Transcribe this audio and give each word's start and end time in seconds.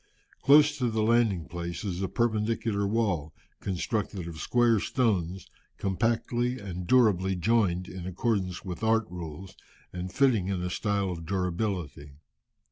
Close 0.41 0.75
to 0.79 0.89
the 0.89 1.03
landing 1.03 1.47
place 1.47 1.85
is 1.85 2.01
a 2.01 2.07
perpendicular 2.09 2.87
wall, 2.87 3.35
constructed 3.59 4.27
of 4.27 4.37
square 4.39 4.79
stones, 4.79 5.45
compactly 5.77 6.57
and 6.59 6.87
durably 6.87 7.35
joined 7.35 7.87
in 7.87 8.07
accordance 8.07 8.65
with 8.65 8.83
art 8.83 9.05
rules, 9.11 9.55
and 9.93 10.11
fitting 10.11 10.47
in 10.47 10.63
a 10.63 10.71
style 10.71 11.11
of 11.11 11.23
durability. 11.27 12.13